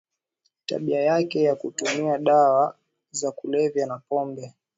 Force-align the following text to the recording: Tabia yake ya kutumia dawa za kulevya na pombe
Tabia 0.65 0.99
yake 1.01 1.43
ya 1.43 1.55
kutumia 1.55 2.17
dawa 2.17 2.75
za 3.11 3.31
kulevya 3.31 3.85
na 3.87 3.97
pombe 3.97 4.53